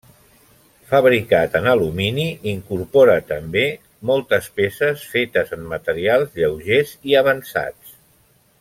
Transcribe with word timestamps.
Fabricat 0.91 1.57
en 1.59 1.67
alumini 1.73 2.25
incorpora 2.53 3.17
també 3.33 3.65
moltes 4.11 4.49
peces 4.61 5.05
fetes 5.13 5.55
en 5.59 5.69
materials 5.75 6.35
lleugers 6.41 6.97
i 7.13 7.19
avançats. 7.25 7.95